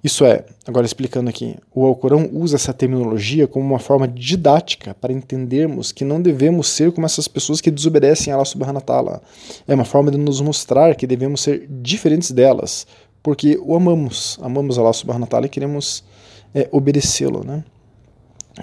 Isso 0.04 0.22
é, 0.26 0.44
agora 0.66 0.84
explicando 0.84 1.30
aqui, 1.30 1.56
o 1.74 1.86
Alcorão 1.86 2.28
usa 2.30 2.56
essa 2.56 2.74
terminologia 2.74 3.46
como 3.46 3.64
uma 3.64 3.78
forma 3.78 4.06
didática 4.06 4.92
para 4.92 5.14
entendermos 5.14 5.92
que 5.92 6.04
não 6.04 6.20
devemos 6.20 6.68
ser 6.68 6.92
como 6.92 7.06
essas 7.06 7.26
pessoas 7.26 7.58
que 7.58 7.70
desobedecem 7.70 8.30
a 8.30 8.36
Allah 8.36 8.44
subhanahu 8.44 8.76
wa 8.76 8.80
ta'ala. 8.82 9.22
É 9.66 9.74
uma 9.74 9.86
forma 9.86 10.10
de 10.10 10.18
nos 10.18 10.42
mostrar 10.42 10.94
que 10.94 11.06
devemos 11.06 11.40
ser 11.40 11.66
diferentes 11.70 12.30
delas, 12.32 12.86
porque 13.24 13.58
o 13.62 13.74
amamos, 13.74 14.38
amamos 14.42 14.78
Allah 14.78 14.92
subhanahu 14.92 15.22
wa 15.22 15.26
ta'ala 15.26 15.46
e 15.46 15.48
queremos 15.48 16.04
é, 16.54 16.68
obedecê-lo. 16.70 17.42
Né? 17.42 17.64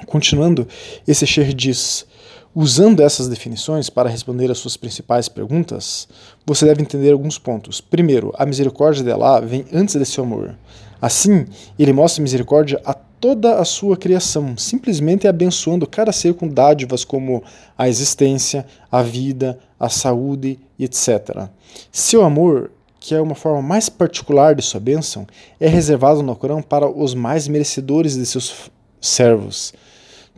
Continuando, 0.06 0.68
esse 1.08 1.26
Sheikh 1.26 1.52
diz, 1.56 2.06
usando 2.54 3.02
essas 3.02 3.28
definições 3.28 3.90
para 3.90 4.08
responder 4.08 4.52
às 4.52 4.60
suas 4.60 4.78
principais 4.78 5.28
perguntas, 5.28 6.08
você 6.46 6.64
deve 6.66 6.84
entender 6.84 7.12
alguns 7.12 7.40
pontos. 7.40 7.82
Primeiro, 7.82 8.32
a 8.38 8.46
misericórdia 8.46 9.04
de 9.04 9.12
Allah 9.12 9.42
vem 9.42 9.66
antes 9.74 9.96
desse 9.96 10.22
amor. 10.22 10.56
Assim, 11.02 11.48
ele 11.80 11.92
mostra 11.92 12.22
misericórdia 12.22 12.80
a 12.86 12.94
toda 12.94 13.56
a 13.56 13.66
sua 13.66 13.98
criação, 13.98 14.56
simplesmente 14.58 15.28
abençoando 15.28 15.88
cada 15.88 16.12
ser 16.12 16.36
com 16.36 16.48
dádivas 16.48 17.04
como 17.04 17.44
a 17.76 17.90
existência, 17.90 18.64
a 18.92 19.02
vida, 19.02 19.58
a 19.80 19.90
saúde, 19.90 20.60
etc. 20.78 21.48
Seu 21.92 22.24
amor 22.24 22.70
que 23.02 23.16
é 23.16 23.20
uma 23.20 23.34
forma 23.34 23.64
mais 23.64 23.90
particular 23.90 24.54
de 24.54 24.62
sua 24.62 24.80
bênção, 24.80 25.26
é 25.60 25.68
reservado 25.68 26.22
no 26.22 26.36
Corão 26.36 26.62
para 26.62 26.88
os 26.88 27.16
mais 27.16 27.48
merecedores 27.48 28.16
de 28.16 28.24
seus 28.28 28.70
servos, 29.02 29.74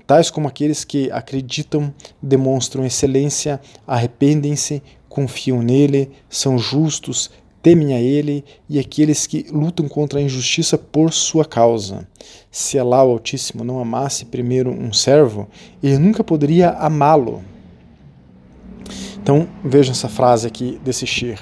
tais 0.07 0.31
como 0.31 0.47
aqueles 0.47 0.85
que 0.85 1.11
acreditam, 1.11 1.93
demonstram 2.21 2.85
excelência, 2.85 3.59
arrependem-se, 3.85 4.81
confiam 5.09 5.61
nele, 5.61 6.09
são 6.29 6.57
justos, 6.57 7.29
temem 7.61 7.93
a 7.93 7.99
ele 7.99 8.45
e 8.69 8.79
aqueles 8.79 9.27
que 9.27 9.45
lutam 9.51 9.89
contra 9.89 10.19
a 10.19 10.21
injustiça 10.21 10.77
por 10.77 11.11
sua 11.11 11.43
causa. 11.43 12.07
Se 12.49 12.79
Allah 12.79 13.03
o 13.03 13.11
Altíssimo 13.11 13.65
não 13.65 13.79
amasse 13.79 14.23
primeiro 14.23 14.71
um 14.71 14.93
servo, 14.93 15.49
ele 15.81 15.97
nunca 15.97 16.23
poderia 16.23 16.69
amá-lo 16.69 17.43
então 19.23 19.47
vejam 19.63 19.93
essa 19.93 20.09
frase 20.09 20.45
aqui 20.45 20.77
desse 20.83 21.07
Shir. 21.07 21.39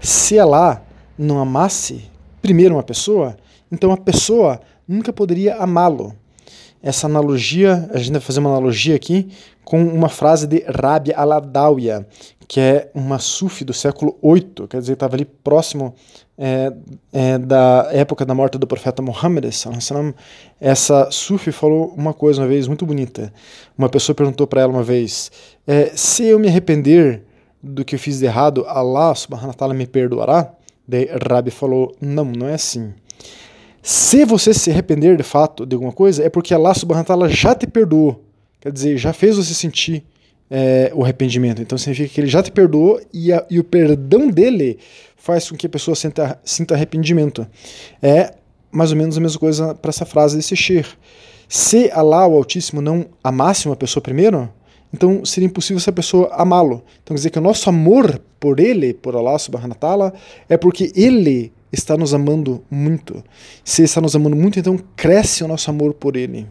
Se 0.00 0.38
Allah 0.38 0.84
não 1.18 1.40
amasse 1.40 2.08
primeiro 2.40 2.76
uma 2.76 2.82
pessoa, 2.84 3.36
então 3.72 3.90
a 3.90 3.96
pessoa 3.96 4.60
nunca 4.86 5.12
poderia 5.12 5.56
amá-lo. 5.56 6.14
Essa 6.80 7.08
analogia, 7.08 7.90
a 7.92 7.98
gente 7.98 8.12
vai 8.12 8.20
fazer 8.20 8.38
uma 8.38 8.50
analogia 8.50 8.94
aqui 8.94 9.30
com 9.64 9.82
uma 9.82 10.08
frase 10.08 10.46
de 10.46 10.64
Rabi 10.68 11.12
al-Adawiya, 11.12 12.06
que 12.54 12.60
é 12.60 12.88
uma 12.94 13.18
sufi 13.18 13.64
do 13.64 13.72
século 13.72 14.16
8, 14.22 14.68
quer 14.68 14.78
dizer, 14.78 14.92
estava 14.92 15.16
ali 15.16 15.24
próximo 15.24 15.92
é, 16.38 16.72
é, 17.12 17.36
da 17.36 17.88
época 17.90 18.24
da 18.24 18.32
morte 18.32 18.56
do 18.58 18.64
profeta 18.64 19.02
Muhammad. 19.02 19.44
Essa 20.60 21.10
sufi 21.10 21.50
falou 21.50 21.92
uma 21.96 22.14
coisa 22.14 22.40
uma 22.40 22.46
vez 22.46 22.68
muito 22.68 22.86
bonita. 22.86 23.32
Uma 23.76 23.88
pessoa 23.88 24.14
perguntou 24.14 24.46
para 24.46 24.60
ela 24.60 24.72
uma 24.72 24.84
vez: 24.84 25.32
é, 25.66 25.90
se 25.96 26.26
eu 26.26 26.38
me 26.38 26.46
arrepender 26.46 27.24
do 27.60 27.84
que 27.84 27.96
eu 27.96 27.98
fiz 27.98 28.20
de 28.20 28.26
errado, 28.26 28.64
Allah 28.68 29.12
subhanahu 29.16 29.48
wa 29.48 29.54
ta'ala 29.54 29.74
me 29.74 29.88
perdoará? 29.88 30.54
Daí 30.86 31.08
Rabi 31.28 31.50
falou: 31.50 31.92
não, 32.00 32.24
não 32.24 32.46
é 32.46 32.54
assim. 32.54 32.94
Se 33.82 34.24
você 34.24 34.54
se 34.54 34.70
arrepender 34.70 35.16
de 35.16 35.24
fato 35.24 35.66
de 35.66 35.74
alguma 35.74 35.90
coisa, 35.90 36.22
é 36.22 36.30
porque 36.30 36.54
Allah 36.54 36.72
subhanahu 36.72 37.02
wa 37.02 37.04
ta'ala 37.04 37.28
já 37.28 37.52
te 37.52 37.66
perdoou. 37.66 38.22
Quer 38.60 38.70
dizer, 38.70 38.96
já 38.96 39.12
fez 39.12 39.36
você 39.36 39.52
sentir 39.52 40.06
é, 40.56 40.92
o 40.94 41.02
arrependimento. 41.02 41.60
Então 41.60 41.76
significa 41.76 42.14
que 42.14 42.20
ele 42.20 42.28
já 42.28 42.40
te 42.40 42.52
perdoou 42.52 43.00
e, 43.12 43.32
a, 43.32 43.44
e 43.50 43.58
o 43.58 43.64
perdão 43.64 44.30
dele 44.30 44.78
faz 45.16 45.50
com 45.50 45.56
que 45.56 45.66
a 45.66 45.68
pessoa 45.68 45.96
sinta, 45.96 46.38
sinta 46.44 46.74
arrependimento. 46.74 47.44
É 48.00 48.34
mais 48.70 48.92
ou 48.92 48.96
menos 48.96 49.18
a 49.18 49.20
mesma 49.20 49.40
coisa 49.40 49.74
para 49.74 49.88
essa 49.88 50.06
frase 50.06 50.36
desse 50.36 50.54
Shir. 50.54 50.86
Se 51.48 51.90
Allah, 51.92 52.28
o 52.28 52.36
Altíssimo, 52.36 52.80
não 52.80 53.06
amasse 53.22 53.66
uma 53.66 53.74
pessoa 53.74 54.00
primeiro, 54.00 54.48
então 54.92 55.24
seria 55.24 55.48
impossível 55.48 55.78
essa 55.78 55.90
pessoa 55.90 56.32
amá-lo. 56.32 56.84
Então 57.02 57.14
quer 57.14 57.14
dizer 57.14 57.30
que 57.30 57.38
o 57.38 57.42
nosso 57.42 57.68
amor 57.68 58.20
por 58.38 58.60
ele, 58.60 58.94
por 58.94 59.16
Allah 59.16 59.36
subhanahu 59.40 59.70
wa 59.70 59.76
ta'ala, 59.76 60.14
é 60.48 60.56
porque 60.56 60.92
ele 60.94 61.52
está 61.72 61.96
nos 61.96 62.14
amando 62.14 62.62
muito. 62.70 63.24
Se 63.64 63.82
ele 63.82 63.86
está 63.86 64.00
nos 64.00 64.14
amando 64.14 64.36
muito, 64.36 64.60
então 64.60 64.78
cresce 64.94 65.42
o 65.42 65.48
nosso 65.48 65.68
amor 65.68 65.94
por 65.94 66.16
ele. 66.16 66.46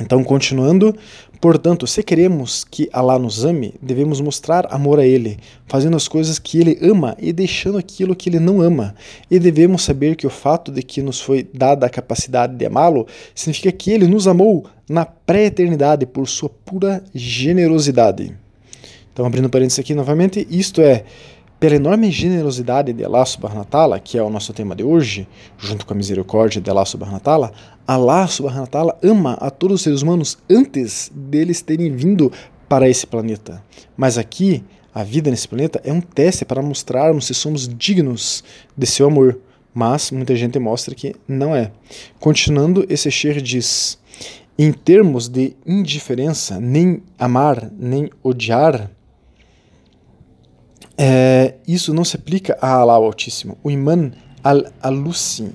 Então, 0.00 0.22
continuando, 0.22 0.94
portanto, 1.40 1.86
se 1.86 2.02
queremos 2.02 2.64
que 2.64 2.88
Allah 2.92 3.18
nos 3.18 3.44
ame, 3.44 3.74
devemos 3.80 4.20
mostrar 4.20 4.66
amor 4.70 4.98
a 4.98 5.06
Ele, 5.06 5.38
fazendo 5.66 5.96
as 5.96 6.08
coisas 6.08 6.38
que 6.38 6.58
Ele 6.58 6.78
ama 6.82 7.16
e 7.18 7.32
deixando 7.32 7.78
aquilo 7.78 8.16
que 8.16 8.28
Ele 8.28 8.38
não 8.38 8.60
ama. 8.60 8.94
E 9.30 9.38
devemos 9.38 9.82
saber 9.82 10.16
que 10.16 10.26
o 10.26 10.30
fato 10.30 10.70
de 10.72 10.82
que 10.82 11.02
nos 11.02 11.20
foi 11.20 11.48
dada 11.52 11.86
a 11.86 11.90
capacidade 11.90 12.56
de 12.56 12.66
amá-lo 12.66 13.06
significa 13.34 13.72
que 13.72 13.90
Ele 13.90 14.06
nos 14.06 14.26
amou 14.26 14.66
na 14.88 15.04
pré-eternidade 15.04 16.06
por 16.06 16.26
sua 16.28 16.48
pura 16.48 17.02
generosidade. 17.14 18.34
Então, 19.12 19.26
abrindo 19.26 19.50
parênteses 19.50 19.80
aqui 19.80 19.94
novamente, 19.94 20.46
isto 20.48 20.80
é, 20.80 21.04
pela 21.60 21.74
enorme 21.76 22.10
generosidade 22.10 22.92
de 22.92 23.04
Allah 23.04 23.24
subhanahu 23.24 23.58
wa 23.58 23.64
ta'ala, 23.64 23.98
que 23.98 24.16
é 24.16 24.22
o 24.22 24.30
nosso 24.30 24.52
tema 24.52 24.76
de 24.76 24.84
hoje, 24.84 25.26
junto 25.58 25.84
com 25.84 25.92
a 25.92 25.96
misericórdia 25.96 26.60
de 26.60 26.70
Allah 26.70 26.84
subhanahu 26.84 27.14
wa 27.14 27.20
ta'ala, 27.20 27.52
Allah 27.86 28.26
subhanahu 28.28 28.62
wa 28.62 28.66
ta'ala 28.66 28.98
ama 29.02 29.34
a 29.34 29.50
todos 29.50 29.76
os 29.76 29.82
seres 29.82 30.02
humanos 30.02 30.38
antes 30.48 31.10
deles 31.14 31.60
terem 31.60 31.94
vindo 31.94 32.30
para 32.68 32.88
esse 32.88 33.06
planeta. 33.06 33.62
Mas 33.96 34.16
aqui, 34.18 34.62
a 34.94 35.02
vida 35.02 35.30
nesse 35.30 35.48
planeta 35.48 35.80
é 35.84 35.92
um 35.92 36.00
teste 36.00 36.44
para 36.44 36.62
mostrarmos 36.62 37.26
se 37.26 37.34
somos 37.34 37.68
dignos 37.68 38.44
de 38.76 38.86
seu 38.86 39.06
amor. 39.06 39.38
Mas 39.74 40.10
muita 40.10 40.34
gente 40.34 40.58
mostra 40.58 40.94
que 40.94 41.14
não 41.26 41.54
é. 41.54 41.70
Continuando, 42.18 42.84
esse 42.88 43.10
Sheikh 43.10 43.40
diz: 43.40 43.98
em 44.58 44.72
termos 44.72 45.28
de 45.28 45.56
indiferença, 45.64 46.58
nem 46.60 47.02
amar 47.18 47.70
nem 47.78 48.10
odiar, 48.22 48.90
é, 50.98 51.54
isso 51.66 51.94
não 51.94 52.04
se 52.04 52.16
aplica 52.16 52.58
a 52.60 52.74
Allah 52.74 52.94
Altíssimo. 52.94 53.56
O 53.62 53.70
imã 53.70 54.10
al-Alusi, 54.42 55.52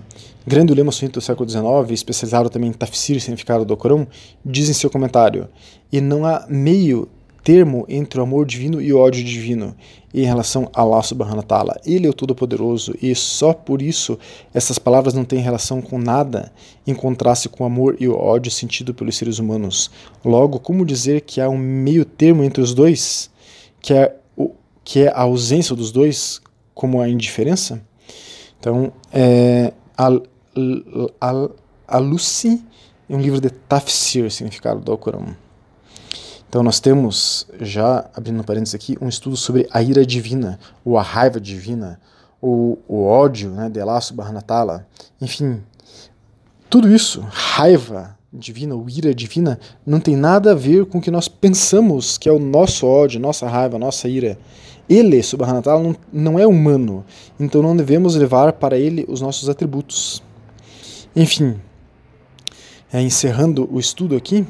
grande 0.48 0.72
ulema 0.72 0.92
sunita 0.92 1.20
do 1.20 1.24
século 1.24 1.50
XIX, 1.50 1.92
especializado 1.92 2.50
também 2.50 2.70
em 2.70 2.74
tafsir, 2.74 3.20
significado 3.20 3.66
do 3.66 3.76
Corão, 3.76 4.08
diz 4.46 4.70
em 4.70 4.74
seu 4.74 4.90
comentário, 4.90 5.50
e 5.92 6.00
não 6.00 6.26
há 6.26 6.46
meio 6.48 7.10
termo 7.44 7.86
entre 7.90 8.20
o 8.20 8.24
amor 8.24 8.46
divino 8.46 8.82
e 8.82 8.94
o 8.94 8.98
ódio 8.98 9.22
divino 9.22 9.76
em 10.14 10.24
relação 10.24 10.70
a 10.74 10.82
Allah 10.82 11.04
subhanahu 11.04 11.38
wa 11.38 11.44
ta'ala. 11.44 11.82
Ele 11.86 12.08
é 12.08 12.10
o 12.10 12.14
Todo-Poderoso 12.14 12.96
e 13.02 13.14
só 13.14 13.52
por 13.52 13.82
isso 13.82 14.18
essas 14.54 14.80
palavras 14.80 15.14
não 15.14 15.26
têm 15.26 15.40
relação 15.40 15.82
com 15.82 15.98
nada 15.98 16.54
em 16.88 16.94
contraste 16.94 17.50
com 17.50 17.64
o 17.64 17.68
amor 17.68 17.98
e 18.00 18.08
o 18.08 18.16
ódio 18.16 18.50
sentido 18.50 18.94
pelos 18.94 19.18
seres 19.18 19.40
humanos. 19.40 19.92
Logo, 20.24 20.60
como 20.60 20.86
dizer 20.86 21.22
que 21.22 21.42
há 21.42 21.50
um 21.50 21.58
meio 21.58 22.06
termo 22.06 22.44
entre 22.44 22.62
os 22.62 22.74
dois, 22.74 23.30
que 23.82 23.94
é, 23.94 24.16
o, 24.16 24.23
que 24.84 25.02
é 25.02 25.08
a 25.10 25.22
ausência 25.22 25.76
dos 25.76 25.92
dois, 25.92 26.42
como 26.74 27.02
a 27.02 27.10
indiferença? 27.10 27.82
Então, 28.60 28.94
é, 29.12 29.74
Al-Lucy 31.88 32.64
é 33.10 33.16
um 33.16 33.20
livro 33.20 33.42
de 33.42 33.50
tafsir, 33.50 34.32
significado 34.32 34.80
do 34.80 34.92
Alcorão. 34.92 35.36
Então 36.48 36.62
nós 36.62 36.80
temos, 36.80 37.48
já 37.60 38.08
abrindo 38.14 38.44
parênteses 38.44 38.76
aqui, 38.76 38.96
um 39.02 39.10
estudo 39.10 39.36
sobre 39.36 39.68
a 39.72 39.82
ira 39.82 40.06
divina, 40.06 40.60
ou 40.86 41.00
a 41.00 41.02
raiva 41.02 41.40
divina, 41.40 42.00
ou 42.40 42.80
o 42.88 43.04
ódio 43.04 43.50
né, 43.50 43.70
de 43.70 43.82
Allah 43.82 44.00
subhanahu 44.00 44.44
wa 44.48 44.86
enfim, 45.20 45.64
tudo 46.70 46.94
isso, 46.94 47.26
raiva 47.32 48.16
divina, 48.32 48.76
ou 48.76 48.88
ira 48.88 49.16
divina, 49.16 49.60
não 49.84 50.00
tem 50.00 50.16
nada 50.16 50.52
a 50.52 50.56
ver 50.56 50.86
com 50.86 51.00
o 51.00 51.02
que 51.02 51.10
nós 51.10 51.28
pensamos 51.28 52.18
que 52.18 52.30
é 52.30 52.32
o 52.32 52.38
nosso 52.38 52.86
ódio, 52.86 53.20
nossa 53.20 53.48
raiva, 53.48 53.80
nossa 53.80 54.08
ira. 54.08 54.38
Ele, 54.94 55.24
subhanahu 55.24 55.64
wa 55.66 55.80
não, 55.80 55.96
não 56.12 56.40
é 56.40 56.46
humano, 56.46 57.04
então 57.40 57.62
não 57.62 57.76
devemos 57.76 58.16
levar 58.16 58.54
para 58.54 58.78
ele 58.78 59.06
os 59.08 59.22
nossos 59.22 59.50
atributos. 59.50 60.22
Enfim, 61.16 61.60
é, 62.92 63.02
encerrando 63.02 63.68
o 63.72 63.80
estudo 63.80 64.16
aqui, 64.16 64.46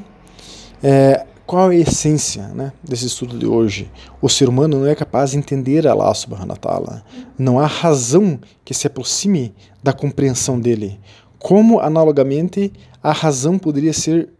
é, 0.82 1.24
qual 1.46 1.70
é 1.72 1.76
a 1.76 1.78
essência 1.78 2.48
né, 2.48 2.72
desse 2.82 3.06
estudo 3.06 3.38
de 3.38 3.46
hoje? 3.46 3.90
O 4.20 4.28
ser 4.28 4.48
humano 4.48 4.80
não 4.80 4.86
é 4.86 4.94
capaz 4.94 5.30
de 5.30 5.38
entender 5.38 5.86
Allah 5.86 6.12
subhanahu 6.14 6.50
wa 6.50 6.56
ta'ala. 6.56 7.04
Não 7.38 7.58
há 7.58 7.66
razão 7.66 8.38
que 8.64 8.74
se 8.74 8.86
aproxime 8.86 9.54
da 9.82 9.92
compreensão 9.92 10.60
dele. 10.60 10.98
Como, 11.38 11.80
analogamente, 11.80 12.72
a 13.02 13.12
razão 13.12 13.58
poderia 13.58 13.92
ser 13.92 14.30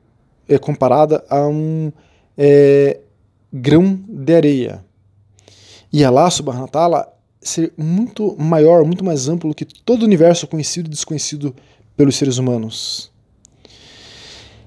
é, 0.48 0.58
comparada 0.58 1.24
a 1.28 1.46
um 1.46 1.92
é, 2.36 3.00
grão 3.52 3.98
de 4.08 4.34
areia. 4.34 4.83
E 5.94 6.04
Allah 6.04 6.28
subhanahu 6.28 6.62
wa 6.62 6.68
ta'ala 6.68 7.08
ser 7.40 7.72
muito 7.78 8.34
maior, 8.36 8.84
muito 8.84 9.04
mais 9.04 9.28
amplo 9.28 9.54
que 9.54 9.64
todo 9.64 10.02
o 10.02 10.04
universo 10.04 10.44
conhecido 10.44 10.88
e 10.88 10.90
desconhecido 10.90 11.54
pelos 11.96 12.16
seres 12.16 12.36
humanos. 12.36 13.12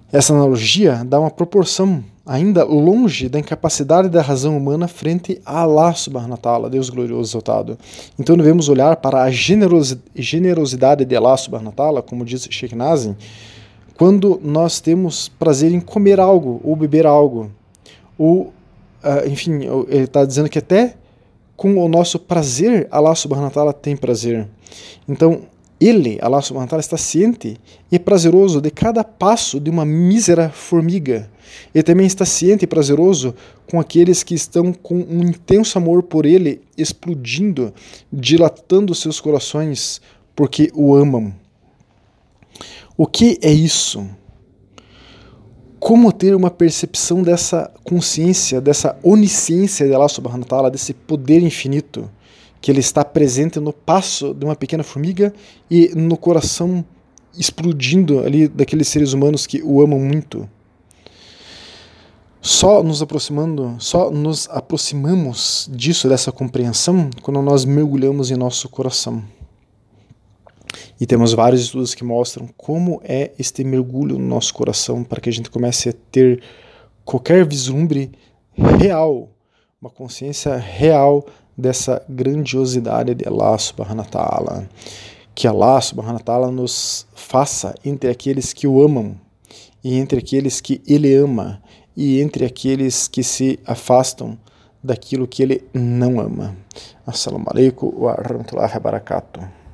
Essa 0.09 0.31
analogia 0.31 1.03
dá 1.03 1.19
uma 1.19 1.29
proporção 1.29 2.01
ainda 2.25 2.63
longe 2.63 3.27
da 3.27 3.39
incapacidade 3.39 4.07
da 4.07 4.21
razão 4.21 4.57
humana 4.57 4.87
frente 4.87 5.41
a 5.45 5.59
Allah 5.63 5.93
subhanahu 5.93 6.31
wa 6.31 6.37
ta'ala, 6.37 6.69
Deus 6.69 6.89
glorioso 6.89 7.31
exaltado. 7.31 7.77
Então 8.17 8.37
devemos 8.37 8.69
olhar 8.69 8.95
para 8.95 9.23
a 9.23 9.29
generosidade 9.29 11.03
de 11.03 11.13
Allah 11.13 11.35
subhanahu 11.35 11.71
wa 11.71 11.75
ta'ala, 11.75 12.01
como 12.01 12.23
diz 12.23 12.47
Sheikh 12.49 12.73
Nazim, 12.73 13.17
quando 13.97 14.39
nós 14.41 14.79
temos 14.79 15.27
prazer 15.27 15.73
em 15.73 15.81
comer 15.81 16.21
algo 16.21 16.61
ou 16.63 16.73
beber 16.73 17.05
algo. 17.05 17.51
Ou, 18.17 18.53
uh, 19.03 19.27
enfim, 19.27 19.65
ele 19.89 20.05
está 20.05 20.23
dizendo 20.23 20.47
que 20.47 20.59
até 20.59 20.95
com 21.57 21.83
o 21.83 21.89
nosso 21.89 22.19
prazer, 22.19 22.87
Allah 22.91 23.15
subhanahu 23.15 23.47
wa 23.47 23.51
ta'ala 23.51 23.73
tem 23.73 23.97
prazer. 23.97 24.47
Então, 25.09 25.41
ele, 25.81 26.19
Allah 26.21 26.41
subhanahu 26.41 26.65
wa 26.65 26.69
ta'ala, 26.69 26.81
está 26.81 26.97
ciente 26.97 27.57
e 27.91 27.97
prazeroso 27.97 28.61
de 28.61 28.69
cada 28.69 29.03
passo 29.03 29.59
de 29.59 29.69
uma 29.69 29.83
mísera 29.83 30.49
formiga. 30.49 31.29
Ele 31.73 31.83
também 31.83 32.05
está 32.05 32.25
ciente 32.25 32.63
e 32.63 32.67
prazeroso 32.67 33.33
com 33.69 33.79
aqueles 33.79 34.21
que 34.21 34.35
estão 34.35 34.71
com 34.71 34.95
um 34.95 35.21
intenso 35.23 35.77
amor 35.77 36.03
por 36.03 36.25
ele 36.25 36.61
explodindo, 36.77 37.73
dilatando 38.13 38.93
seus 38.93 39.19
corações 39.19 39.99
porque 40.35 40.71
o 40.75 40.95
amam. 40.95 41.33
O 42.95 43.07
que 43.07 43.39
é 43.41 43.51
isso? 43.51 44.07
Como 45.79 46.11
ter 46.11 46.35
uma 46.35 46.49
percepção 46.49 47.21
dessa 47.21 47.71
consciência, 47.83 48.59
dessa 48.59 48.97
onisciência 49.03 49.87
de 49.87 49.93
Allah 49.93 50.09
subhanahu 50.09 50.41
wa 50.41 50.47
ta'ala, 50.47 50.71
desse 50.71 50.93
poder 50.93 51.41
infinito? 51.41 52.09
que 52.61 52.71
ele 52.71 52.79
está 52.79 53.05
presente 53.05 53.59
no 53.59 53.71
passo 53.71 54.33
de 54.33 54.45
uma 54.45 54.55
pequena 54.55 54.83
formiga 54.83 55.33
e 55.69 55.91
no 55.95 56.17
coração 56.17 56.83
explodindo 57.37 58.19
ali 58.19 58.47
daqueles 58.47 58.87
seres 58.87 59.13
humanos 59.13 59.45
que 59.45 59.61
o 59.63 59.81
amam 59.81 59.99
muito. 59.99 60.49
Só 62.41 62.81
nos 62.81 63.01
aproximando, 63.01 63.75
só 63.79 64.09
nos 64.09 64.49
aproximamos 64.49 65.69
disso, 65.71 66.07
dessa 66.07 66.31
compreensão, 66.31 67.09
quando 67.21 67.41
nós 67.41 67.65
mergulhamos 67.65 68.31
em 68.31 68.35
nosso 68.35 68.69
coração. 68.69 69.23
E 70.99 71.05
temos 71.05 71.33
vários 71.33 71.61
estudos 71.61 71.93
que 71.93 72.03
mostram 72.03 72.47
como 72.57 73.01
é 73.03 73.31
este 73.37 73.63
mergulho 73.63 74.17
no 74.17 74.27
nosso 74.27 74.53
coração 74.53 75.03
para 75.03 75.21
que 75.21 75.29
a 75.29 75.33
gente 75.33 75.49
comece 75.49 75.89
a 75.89 75.93
ter 76.11 76.41
qualquer 77.05 77.45
vislumbre 77.45 78.11
real, 78.53 79.29
uma 79.81 79.89
consciência 79.89 80.55
real 80.55 81.25
dessa 81.57 82.03
grandiosidade 82.07 83.15
de 83.15 83.27
Allah 83.27 83.57
subhanahu 83.57 84.05
wa 84.05 84.05
ta'ala. 84.05 84.69
Que 85.33 85.47
Allah 85.47 85.79
subhanahu 85.81 86.15
wa 86.15 86.23
ta'ala 86.23 86.51
nos 86.51 87.07
faça 87.15 87.75
entre 87.85 88.09
aqueles 88.09 88.53
que 88.53 88.67
o 88.67 88.81
amam 88.83 89.15
e 89.83 89.97
entre 89.97 90.19
aqueles 90.19 90.59
que 90.59 90.81
ele 90.87 91.15
ama 91.15 91.61
e 91.95 92.21
entre 92.21 92.45
aqueles 92.45 93.07
que 93.07 93.23
se 93.23 93.59
afastam 93.65 94.37
daquilo 94.83 95.27
que 95.27 95.41
ele 95.41 95.63
não 95.73 96.19
ama. 96.19 96.55
Assalamu 97.05 97.45
alaikum 97.47 97.91
wa 97.95 98.13
rahmatullahi 98.13 98.73
wa 98.73 98.79
barakatuh. 98.79 99.66